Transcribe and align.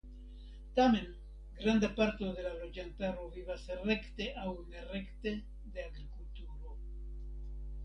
Tamen 0.77 1.09
granda 1.59 1.89
parto 1.99 2.29
de 2.39 2.45
la 2.47 2.53
loĝantaro 2.63 3.27
vivas 3.37 3.67
rekte 3.91 4.29
aŭ 4.47 4.57
nerekte 4.73 5.37
de 5.77 5.87
agrikulturo. 5.93 6.77